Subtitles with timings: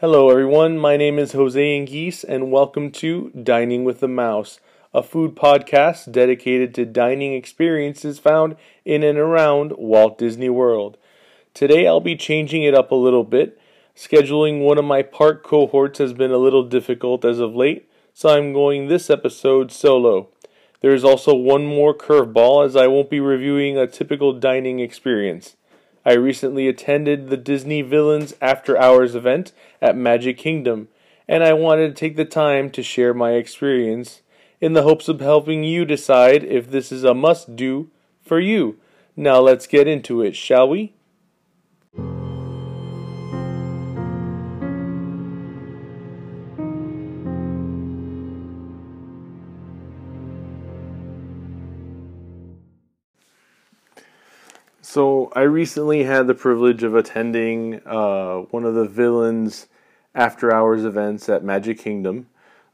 [0.00, 0.78] Hello, everyone.
[0.78, 4.60] My name is Jose Anguise, and welcome to Dining with the Mouse,
[4.94, 10.98] a food podcast dedicated to dining experiences found in and around Walt Disney World.
[11.52, 13.60] Today, I'll be changing it up a little bit.
[13.96, 18.28] Scheduling one of my park cohorts has been a little difficult as of late, so
[18.28, 20.28] I'm going this episode solo.
[20.80, 25.56] There is also one more curveball, as I won't be reviewing a typical dining experience.
[26.08, 29.52] I recently attended the Disney Villains After Hours event
[29.82, 30.88] at Magic Kingdom,
[31.28, 34.22] and I wanted to take the time to share my experience
[34.58, 37.90] in the hopes of helping you decide if this is a must do
[38.22, 38.78] for you.
[39.16, 40.94] Now let's get into it, shall we?
[54.98, 59.68] So I recently had the privilege of attending uh, one of the villains
[60.12, 62.26] after hours events at Magic Kingdom.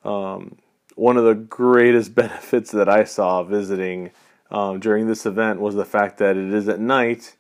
[0.06, 0.56] Um,
[0.94, 4.11] one of the greatest benefits that I saw visiting
[4.50, 7.36] um, during this event was the fact that it is at night,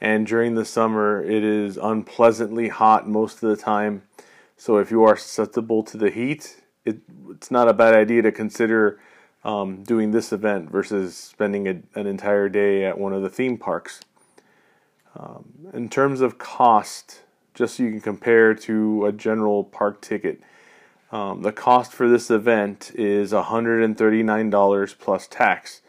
[0.00, 4.02] and during the summer it is unpleasantly hot most of the time.
[4.56, 6.98] So if you are susceptible to the heat, it,
[7.30, 8.98] it's not a bad idea to consider
[9.44, 13.56] um, doing this event versus spending a, an entire day at one of the theme
[13.56, 14.00] parks.
[15.16, 17.22] Um, in terms of cost,
[17.54, 20.40] just so you can compare to a general park ticket,
[21.12, 25.82] um, the cost for this event is $139 plus tax.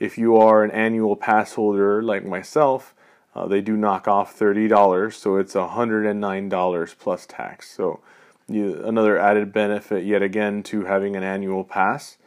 [0.00, 2.94] If you are an annual pass holder like myself,
[3.34, 7.70] uh, they do knock off $30, so it's $109 plus tax.
[7.70, 8.00] So,
[8.48, 12.18] you, another added benefit, yet again, to having an annual pass.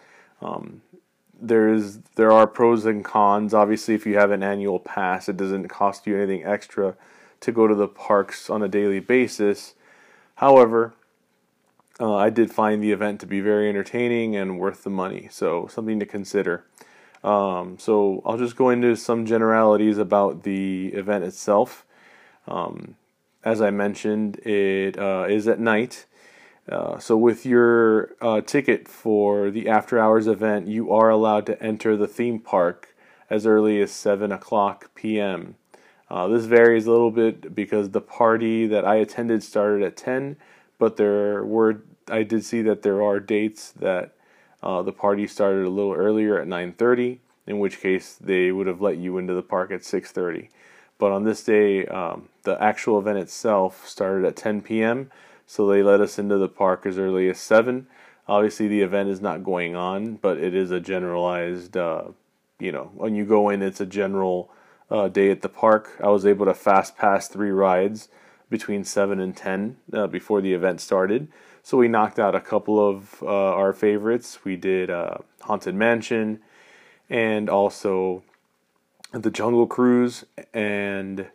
[0.41, 0.81] Um,
[1.39, 3.53] there is there are pros and cons.
[3.53, 6.95] Obviously, if you have an annual pass, it doesn't cost you anything extra
[7.39, 9.75] to go to the parks on a daily basis.
[10.35, 10.93] However,
[11.99, 15.67] uh, I did find the event to be very entertaining and worth the money, so
[15.67, 16.65] something to consider.
[17.23, 21.86] Um, so I'll just go into some generalities about the event itself.
[22.48, 22.95] Um,
[23.43, 26.05] as I mentioned, it uh, is at night.
[26.70, 31.61] Uh, so with your uh, ticket for the after hours event, you are allowed to
[31.64, 32.95] enter the theme park
[33.30, 35.55] as early as 7 o'clock p.m.
[36.10, 40.38] Uh, this varies a little bit because the party that I attended started at 10,
[40.78, 44.16] but there were I did see that there are dates that
[44.64, 48.82] uh, the party started a little earlier at 9:30, in which case they would have
[48.82, 50.49] let you into the park at 6:30.
[50.99, 55.11] But on this day, um, the actual event itself started at 10 p.m
[55.47, 57.87] so they let us into the park as early as 7.
[58.27, 62.03] Obviously, the event is not going on, but it is a generalized, uh,
[62.59, 64.52] you know, when you go in, it's a general
[64.91, 65.97] uh, day at the park.
[66.03, 68.09] I was able to fast pass three rides
[68.49, 71.30] between 7 and 10 uh, before the event started.
[71.63, 74.39] So we knocked out a couple of uh, our favorites.
[74.43, 76.41] We did uh, Haunted Mansion
[77.09, 78.23] and also
[79.11, 81.27] the Jungle Cruise and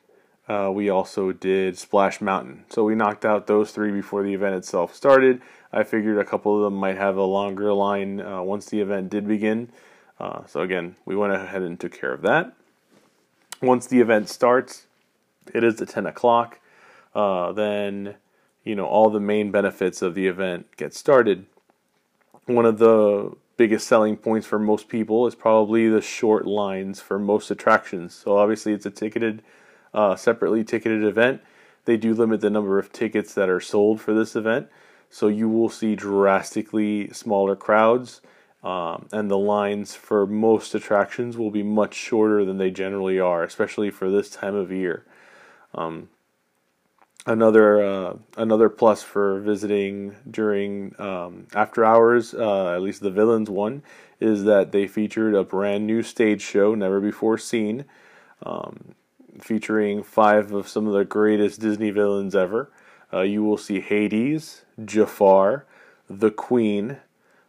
[0.49, 2.65] uh, we also did Splash Mountain.
[2.69, 5.41] So we knocked out those three before the event itself started.
[5.73, 9.11] I figured a couple of them might have a longer line uh, once the event
[9.11, 9.71] did begin.
[10.19, 12.53] Uh, so again, we went ahead and took care of that.
[13.61, 14.87] Once the event starts,
[15.55, 16.59] it is at 10 o'clock.
[17.15, 18.17] Uh, then,
[18.65, 21.47] you know, all the main benefits of the event get started.
[22.47, 27.19] One of the biggest selling points for most people is probably the short lines for
[27.19, 28.15] most attractions.
[28.15, 29.43] So obviously, it's a ticketed
[29.95, 31.41] uh, separately ticketed event.
[31.85, 34.69] They do limit the number of tickets that are sold for this event,
[35.11, 38.21] so you will see drastically smaller crowds,
[38.63, 43.43] um, and the lines for most attractions will be much shorter than they generally are,
[43.43, 45.05] especially for this time of year.
[45.75, 46.09] Um,
[47.27, 53.51] another uh, another plus for visiting during um, after hours, uh, at least the villains
[53.51, 53.83] one,
[54.21, 57.85] is that they featured a brand new stage show never before seen.
[58.45, 58.95] Um,
[59.41, 62.71] featuring five of some of the greatest Disney villains ever.
[63.13, 65.67] Uh, you will see Hades, Jafar,
[66.09, 66.99] the Queen,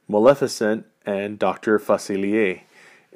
[0.07, 1.79] Maleficent, and Dr.
[1.79, 2.61] Facilier.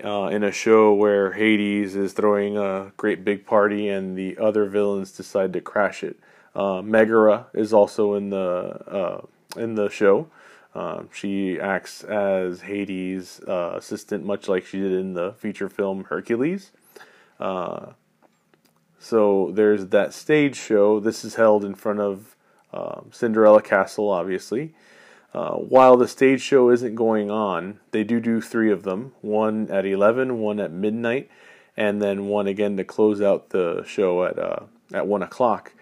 [0.03, 4.65] Uh, in a show where Hades is throwing a great big party and the other
[4.65, 6.19] villains decide to crash it.
[6.55, 9.21] Uh, Megara is also in the uh,
[9.59, 10.27] in the show.
[10.75, 16.03] Um, she acts as Hades' uh, assistant, much like she did in the feature film
[16.03, 16.71] Hercules.
[18.99, 20.99] So there's that stage show.
[20.99, 22.35] This is held in front of
[22.73, 24.73] um, Cinderella Castle, obviously.
[25.33, 29.69] Uh, while the stage show isn't going on, they do do three of them one
[29.69, 31.29] at 11, one at midnight,
[31.75, 34.61] and then one again to close out the show at, uh,
[34.93, 35.73] at 1 o'clock.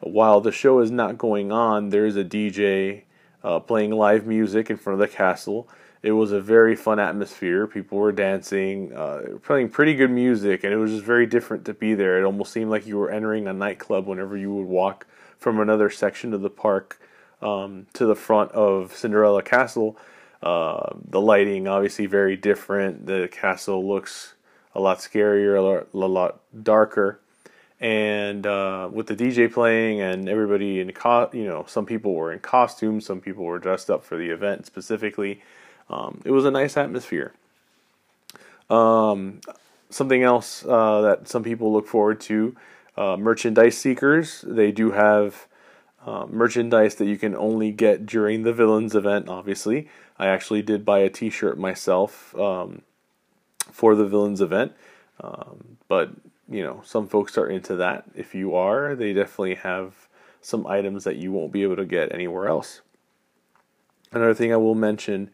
[0.00, 3.04] while the show is not going on, there's a DJ
[3.42, 5.68] uh, playing live music in front of the castle.
[6.04, 7.66] It was a very fun atmosphere.
[7.66, 11.72] People were dancing, uh, playing pretty good music, and it was just very different to
[11.72, 12.20] be there.
[12.20, 15.06] It almost seemed like you were entering a nightclub whenever you would walk
[15.38, 17.00] from another section of the park
[17.40, 19.96] um, to the front of Cinderella Castle.
[20.42, 23.06] Uh, the lighting, obviously, very different.
[23.06, 24.34] The castle looks
[24.74, 27.18] a lot scarier, a lot, a lot darker
[27.80, 32.32] and uh, with the DJ playing and everybody in co- you know some people were
[32.32, 35.42] in costumes, some people were dressed up for the event specifically.
[35.94, 37.32] Um, it was a nice atmosphere.
[38.68, 39.40] Um,
[39.90, 42.56] something else uh, that some people look forward to:
[42.96, 44.44] uh, merchandise seekers.
[44.46, 45.46] They do have
[46.04, 49.28] uh, merchandise that you can only get during the villains event.
[49.28, 49.88] Obviously,
[50.18, 52.82] I actually did buy a T-shirt myself um,
[53.70, 54.72] for the villains event,
[55.20, 56.10] um, but
[56.48, 58.04] you know, some folks are into that.
[58.16, 60.08] If you are, they definitely have
[60.40, 62.80] some items that you won't be able to get anywhere else.
[64.12, 65.30] Another thing I will mention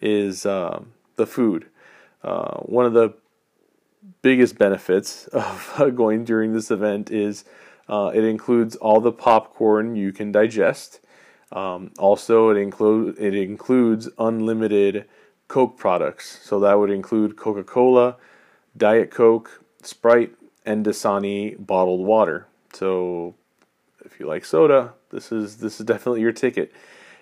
[0.00, 0.82] is uh,
[1.16, 1.66] the food.
[2.22, 3.14] Uh, one of the
[4.22, 7.44] biggest benefits of going during this event is
[7.88, 11.00] uh, it includes all the popcorn you can digest.
[11.52, 15.06] Um, also, it include it includes unlimited
[15.48, 16.38] Coke products.
[16.44, 18.16] So that would include Coca Cola,
[18.76, 20.32] Diet Coke, Sprite,
[20.64, 22.46] and Dasani bottled water.
[22.72, 23.34] So
[24.04, 26.72] if you like soda, this is this is definitely your ticket.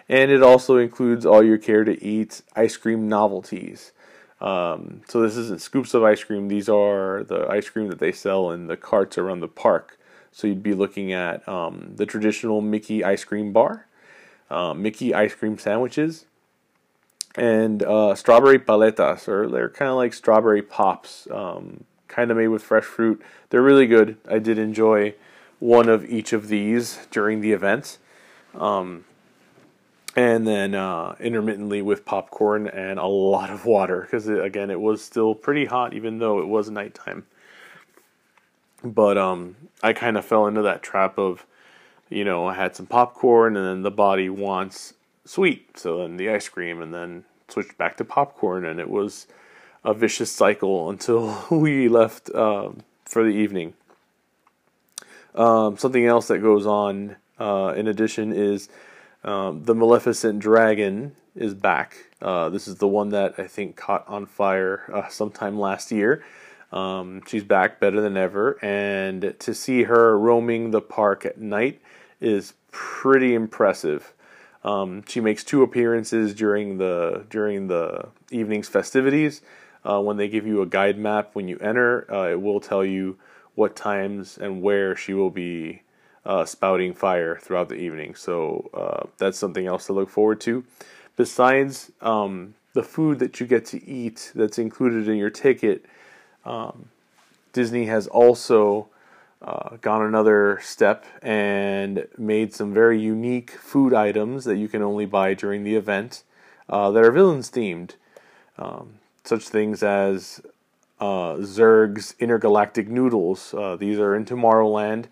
[0.08, 3.92] And it also includes all your care to eat ice cream novelties.
[4.40, 8.12] Um, so this isn't scoops of ice cream; these are the ice cream that they
[8.12, 9.98] sell in the carts around the park.
[10.30, 13.86] So you'd be looking at um, the traditional Mickey ice cream bar,
[14.50, 16.26] uh, Mickey ice cream sandwiches,
[17.36, 21.26] and uh, strawberry paletas, or they're kind of like strawberry pops.
[21.30, 23.22] Um, kind of made with fresh fruit.
[23.50, 24.16] They're really good.
[24.28, 25.14] I did enjoy
[25.58, 27.98] one of each of these during the event.
[28.54, 29.04] Um,
[30.18, 35.02] and then uh, intermittently with popcorn and a lot of water because again it was
[35.02, 37.24] still pretty hot even though it was nighttime
[38.82, 41.46] but um, i kind of fell into that trap of
[42.10, 44.94] you know i had some popcorn and then the body wants
[45.24, 49.28] sweet so then the ice cream and then switched back to popcorn and it was
[49.84, 53.74] a vicious cycle until we left um, for the evening.
[55.34, 58.68] Um, something else that goes on uh, in addition is
[59.24, 61.96] um, the Maleficent Dragon is back.
[62.20, 66.24] Uh, this is the one that I think caught on fire uh, sometime last year.
[66.72, 71.80] Um, she's back better than ever, and to see her roaming the park at night
[72.20, 74.12] is pretty impressive.
[74.64, 79.40] Um, she makes two appearances during the during the evening's festivities,
[79.84, 82.84] uh, when they give you a guide map when you enter, uh, it will tell
[82.84, 83.16] you
[83.54, 85.82] what times and where she will be
[86.24, 88.14] uh, spouting fire throughout the evening.
[88.14, 90.64] So uh, that's something else to look forward to.
[91.16, 95.84] Besides um, the food that you get to eat that's included in your ticket,
[96.44, 96.90] um,
[97.52, 98.88] Disney has also
[99.42, 105.06] uh, gone another step and made some very unique food items that you can only
[105.06, 106.22] buy during the event
[106.68, 107.92] uh, that are villains themed.
[108.58, 108.94] Um,
[109.24, 110.40] such things as
[111.00, 113.54] uh, Zurg's intergalactic noodles.
[113.54, 115.04] Uh, these are in Tomorrowland,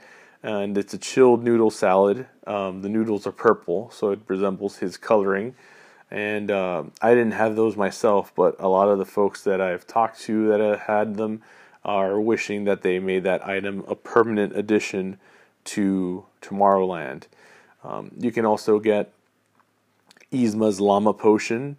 [0.46, 2.28] and it's a chilled noodle salad.
[2.46, 5.56] Um, the noodles are purple, so it resembles his coloring.
[6.08, 9.88] And uh, I didn't have those myself, but a lot of the folks that I've
[9.88, 11.42] talked to that have had them
[11.84, 15.18] are wishing that they made that item a permanent addition
[15.64, 17.24] to Tomorrowland.
[17.82, 19.12] Um, you can also get
[20.32, 21.76] Yzma's Llama Potion,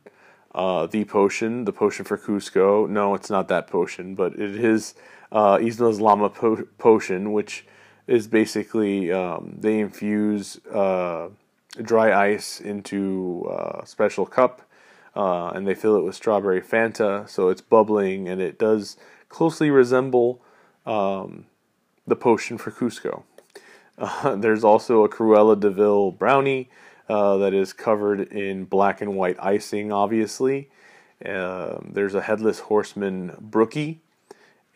[0.53, 2.89] uh, the potion, the potion for Kuzco.
[2.89, 4.93] No, it's not that potion, but it is
[5.31, 7.65] uh, Yzma's Llama po- potion, which
[8.07, 11.29] is basically um, they infuse uh,
[11.81, 14.61] dry ice into a special cup
[15.15, 18.97] uh, and they fill it with strawberry Fanta, so it's bubbling and it does
[19.29, 20.41] closely resemble
[20.85, 21.45] um,
[22.05, 23.23] the potion for Kuzco.
[23.97, 26.69] Uh, there's also a Cruella de Vil brownie
[27.09, 30.69] uh, that is covered in black and white icing, obviously.
[31.25, 34.01] Uh, there's a Headless Horseman Brookie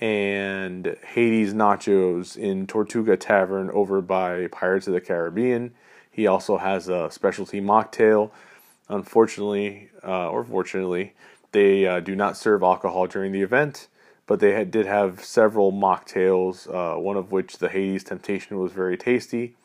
[0.01, 5.74] and Hades Nachos in Tortuga Tavern over by Pirates of the Caribbean.
[6.10, 8.31] He also has a specialty mocktail.
[8.89, 11.13] Unfortunately, uh, or fortunately,
[11.51, 13.88] they uh, do not serve alcohol during the event,
[14.25, 18.72] but they had, did have several mocktails, uh, one of which the Hades Temptation was
[18.72, 19.55] very tasty.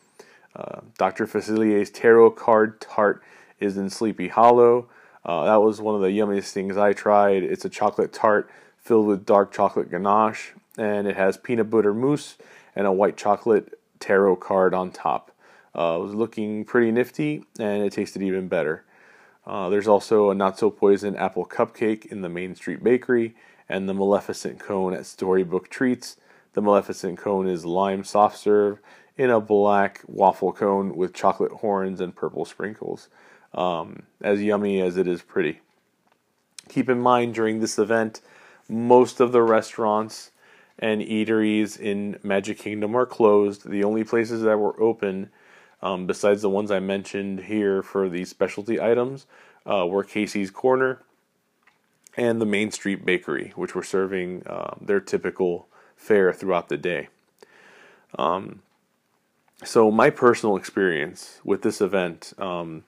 [0.54, 1.26] Uh, Dr.
[1.26, 3.22] Facilier's tarot card tart
[3.58, 4.88] is in Sleepy Hollow.
[5.24, 7.42] Uh, that was one of the yummiest things I tried.
[7.42, 8.48] It's a chocolate tart
[8.86, 12.36] filled with dark chocolate ganache, and it has peanut butter mousse
[12.74, 15.32] and a white chocolate tarot card on top.
[15.74, 18.84] Uh, was looking pretty nifty, and it tasted even better.
[19.46, 23.34] Uh, there's also a not so poison apple cupcake in the Main Street Bakery,
[23.68, 26.16] and the Maleficent cone at Storybook Treats.
[26.52, 28.78] The Maleficent cone is lime soft serve
[29.16, 33.08] in a black waffle cone with chocolate horns and purple sprinkles.
[33.52, 35.60] Um, as yummy as it is pretty.
[36.68, 38.20] Keep in mind during this event,
[38.68, 40.30] most of the restaurants
[40.78, 43.68] and eateries in Magic Kingdom are closed.
[43.68, 45.30] The only places that were open
[45.82, 49.26] um, besides the ones I mentioned here for the specialty items,
[49.64, 51.02] uh, were Casey's Corner
[52.16, 57.08] and the Main Street Bakery, which were serving uh, their typical fare throughout the day.
[58.18, 58.62] Um,
[59.64, 62.84] so, my personal experience with this event, um,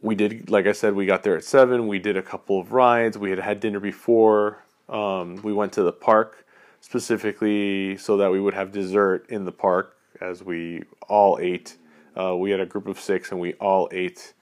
[0.00, 1.86] we did, like I said, we got there at 7.
[1.86, 3.16] We did a couple of rides.
[3.16, 4.61] We had had dinner before.
[4.92, 6.46] Um, we went to the park
[6.80, 11.78] specifically so that we would have dessert in the park as we all ate.
[12.18, 14.34] Uh, we had a group of six and we all ate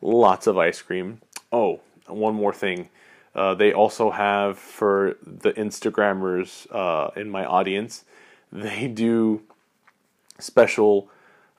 [0.00, 1.20] lots of ice cream.
[1.52, 2.88] Oh, one more thing.
[3.34, 8.04] Uh, they also have for the Instagrammers uh, in my audience,
[8.52, 9.42] they do
[10.38, 11.08] special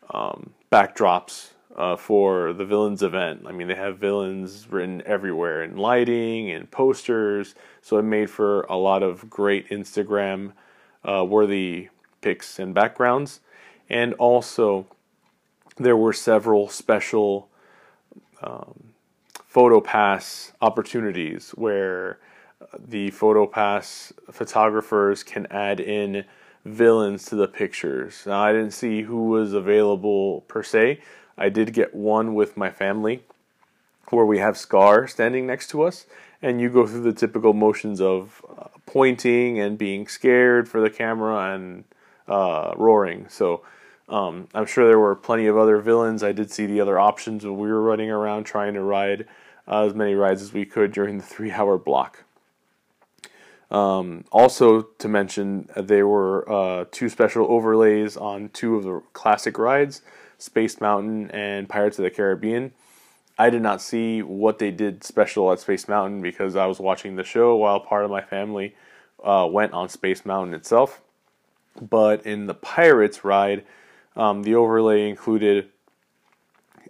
[0.09, 3.43] um, backdrops uh, for the villains event.
[3.47, 8.61] I mean, they have villains written everywhere in lighting and posters, so it made for
[8.63, 10.53] a lot of great Instagram
[11.03, 11.89] uh, worthy
[12.21, 13.39] pics and backgrounds.
[13.89, 14.87] And also,
[15.77, 17.49] there were several special
[18.41, 18.93] um,
[19.53, 22.19] PhotoPass opportunities where
[22.77, 26.25] the photo pass photographers can add in
[26.65, 28.23] villains to the pictures.
[28.25, 30.99] Now, I didn't see who was available per se.
[31.37, 33.23] I did get one with my family
[34.09, 36.05] where we have Scar standing next to us,
[36.41, 40.89] and you go through the typical motions of uh, pointing and being scared for the
[40.89, 41.85] camera and
[42.27, 43.27] uh, roaring.
[43.29, 43.63] So
[44.09, 46.23] um, I'm sure there were plenty of other villains.
[46.23, 49.25] I did see the other options when we were running around trying to ride
[49.67, 52.25] uh, as many rides as we could during the three hour block.
[53.71, 59.57] Um, also, to mention, there were uh, two special overlays on two of the classic
[59.57, 60.01] rides
[60.37, 62.73] Space Mountain and Pirates of the Caribbean.
[63.37, 67.15] I did not see what they did special at Space Mountain because I was watching
[67.15, 68.75] the show while part of my family
[69.23, 71.01] uh, went on Space Mountain itself.
[71.79, 73.63] But in the Pirates ride,
[74.15, 75.69] um, the overlay included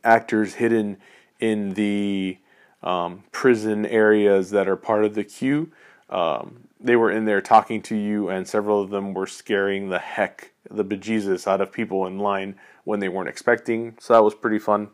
[0.03, 0.97] actors hidden
[1.39, 2.38] in the
[2.81, 5.71] um, prison areas that are part of the queue.
[6.09, 10.00] Um, they were in there talking to you, and several of them were scaring the
[10.00, 13.95] heck, the bejesus out of people in line when they weren't expecting.
[14.00, 14.89] So that was pretty fun.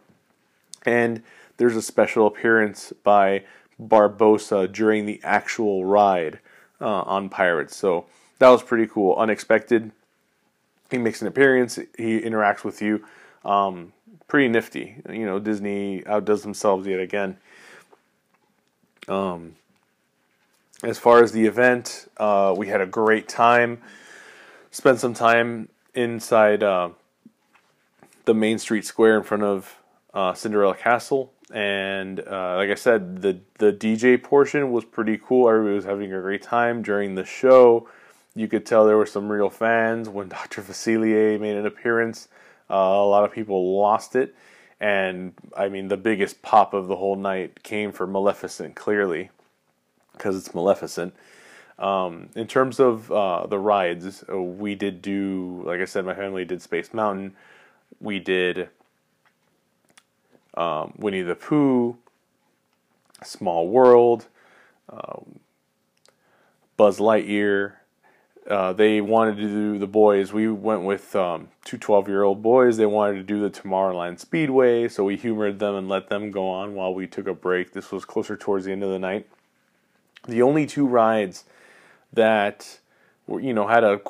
[0.86, 1.24] And
[1.58, 3.44] there's a special appearance by
[3.82, 6.40] Barbossa during the actual ride
[6.82, 7.76] uh, on Pirates.
[7.76, 8.06] So
[8.40, 9.92] that was pretty cool, unexpected
[10.90, 11.76] he makes an appearance.
[11.98, 13.06] He interacts with you.
[13.44, 13.94] Um,
[14.28, 15.02] pretty nifty.
[15.10, 17.38] You know, Disney outdoes themselves yet again.
[19.08, 19.56] Um,
[20.84, 23.82] as far as the event, uh, we had a great time.
[24.72, 26.90] Spent some time inside uh,
[28.26, 29.80] the Main Street Square in front of
[30.14, 35.50] uh, Cinderella Castle, and uh, like I said, the the DJ portion was pretty cool.
[35.50, 37.90] Everybody was having a great time during the show.
[38.36, 40.62] You could tell there were some real fans when Dr.
[40.62, 42.28] Facilier made an appearance.
[42.70, 44.36] Uh, a lot of people lost it.
[44.80, 49.32] And I mean, the biggest pop of the whole night came for Maleficent, clearly,
[50.18, 51.14] because it's Maleficent.
[51.80, 56.16] Um, in terms of uh, the rides, uh, we did do, like I said, my
[56.16, 57.36] family did Space Mountain.
[58.00, 58.70] We did
[60.56, 61.98] um, Winnie the Pooh,
[63.24, 64.28] Small World,
[64.90, 65.40] um,
[66.78, 67.74] Buzz Lightyear,
[68.48, 70.32] uh, they wanted to do the boys.
[70.32, 72.78] We went with um, two 12 year old boys.
[72.78, 76.48] They wanted to do the Tomorrowland Speedway, so we humored them and let them go
[76.50, 77.74] on while we took a break.
[77.74, 79.28] This was closer towards the end of the night.
[80.28, 81.46] The only two rides
[82.14, 82.80] that
[83.26, 84.02] were, you know, had a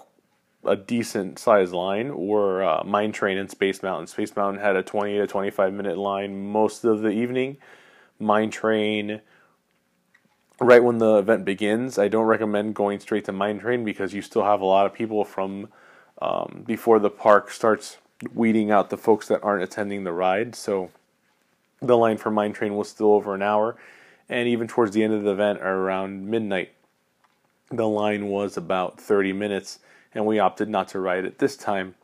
[0.66, 4.08] a decent sized line were uh, Mine Train and Space Mountain.
[4.08, 7.58] Space Mountain had a 20 to 25 minute line most of the evening.
[8.20, 9.22] Mine Train
[10.60, 11.98] right when the event begins.
[11.98, 14.94] I don't recommend going straight to Mine Train because you still have a lot of
[14.94, 15.70] people from
[16.22, 17.98] um, before the park starts
[18.34, 20.56] weeding out the folks that aren't attending the ride.
[20.56, 20.90] So
[21.82, 23.78] the line for Mine Train was still over an hour,
[24.30, 26.72] and even towards the end of the event, around midnight,
[27.70, 29.80] the line was about 30 minutes,
[30.14, 31.96] and we opted not to ride it this time.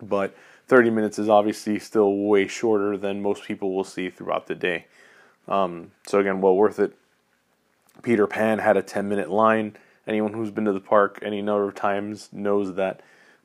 [0.00, 0.36] But
[0.68, 4.86] 30 minutes is obviously still way shorter than most people will see throughout the day.
[5.48, 6.94] Um, so again, well worth it.
[8.02, 9.76] Peter Pan had a 10 minute line.
[10.06, 13.00] Anyone who's been to the park any number of times knows that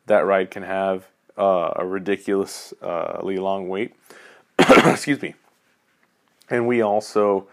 [0.06, 3.96] that ride can have uh, a ridiculously long wait.
[4.60, 5.36] Excuse me.
[6.50, 7.48] And we also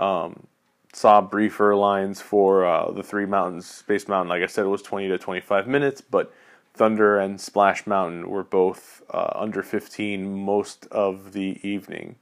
[0.00, 0.46] um,
[0.92, 3.66] saw briefer lines for uh, the three mountains.
[3.66, 6.32] Space Mountain, like I said, it was 20 to 25 minutes, but
[6.74, 12.16] Thunder and Splash Mountain were both uh, under 15 most of the evening.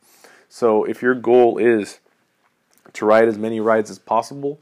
[0.48, 2.00] So if your goal is
[2.94, 4.58] to ride as many rides as possible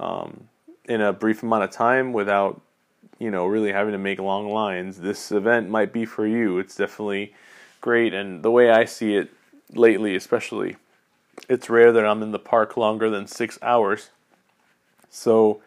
[0.00, 0.48] um,
[0.86, 2.60] in a brief amount of time without,
[3.18, 6.58] you know, really having to make long lines, this event might be for you.
[6.58, 7.34] It's definitely
[7.80, 9.30] great, and the way I see it
[9.74, 10.76] lately, especially,
[11.48, 14.10] it's rare that I'm in the park longer than six hours.
[15.10, 15.62] So,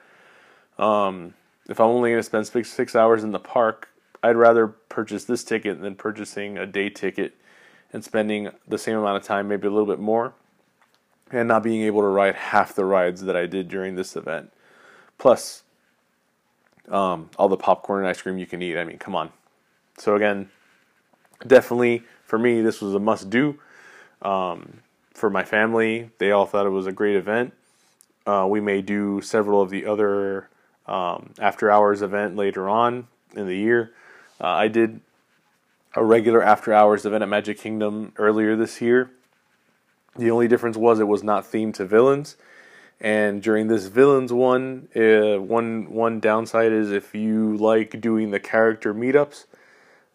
[0.78, 1.34] um,
[1.70, 3.90] if I'm only going to spend six, six hours in the park,
[4.24, 7.36] I'd rather purchase this ticket than purchasing a day ticket
[7.94, 10.34] and spending the same amount of time, maybe a little bit more,
[11.32, 14.52] and not being able to ride half the rides that I did during this event.
[15.18, 15.64] Plus,
[16.90, 18.78] um, all the popcorn and ice cream you can eat.
[18.78, 19.32] I mean, come on.
[19.98, 20.50] So, again,
[21.46, 23.60] definitely for me, this was a must do.
[24.22, 24.80] Um,
[25.22, 27.54] for my family, they all thought it was a great event.
[28.26, 30.50] Uh, we may do several of the other
[30.88, 33.94] um, after hours event later on in the year.
[34.42, 35.00] Uh, I did
[35.96, 39.12] a regular after hours event at Magic Kingdom earlier this year.
[40.18, 42.36] The only difference was it was not themed to villains.
[43.00, 48.40] And during this villains one, uh, one one downside is if you like doing the
[48.40, 49.46] character meetups,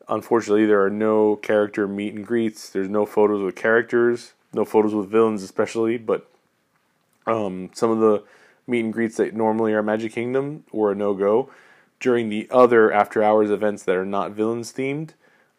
[0.09, 2.71] unfortunately there are no character meet and greets.
[2.71, 5.97] There's no photos with characters, no photos with villains especially.
[5.97, 6.29] But
[7.27, 8.25] um, some of the
[8.67, 11.51] meet and greets that normally are Magic Kingdom were a no go.
[12.01, 15.11] During the other after hours events that are not villains themed,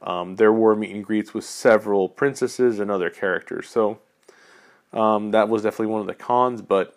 [0.01, 3.67] um, there were meet and greets with several princesses and other characters.
[3.69, 3.99] So
[4.93, 6.95] um, that was definitely one of the cons, but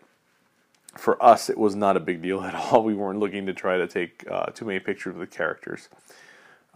[0.96, 2.82] for us, it was not a big deal at all.
[2.84, 5.88] We weren't looking to try to take uh, too many pictures of the characters.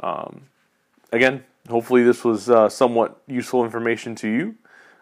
[0.01, 0.43] Um,
[1.13, 4.55] again, hopefully, this was uh, somewhat useful information to you.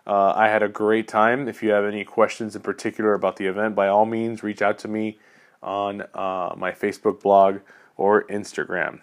[0.06, 1.49] Uh, I had a great time.
[1.49, 4.78] If you have any questions in particular about the event, by all means, reach out
[4.80, 5.19] to me
[5.62, 7.60] on uh, my Facebook blog
[7.97, 9.00] or Instagram.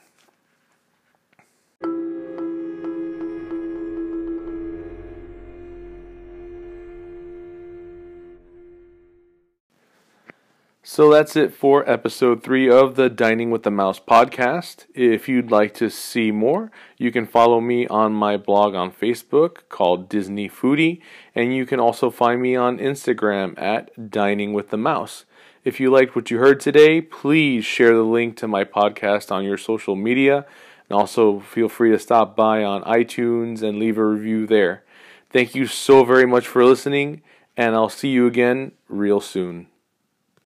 [10.91, 14.87] So that's it for episode three of the Dining with the Mouse podcast.
[14.95, 19.69] If you'd like to see more, you can follow me on my blog on Facebook
[19.69, 20.99] called Disney Foodie,
[21.35, 25.25] and you can also find me on Instagram at Dining with the Mouse.
[25.63, 29.43] If you liked what you heard today, please share the link to my podcast on
[29.43, 30.47] your social media,
[30.89, 34.83] and also feel free to stop by on iTunes and leave a review there.
[35.29, 37.21] Thank you so very much for listening,
[37.55, 39.67] and I'll see you again real soon.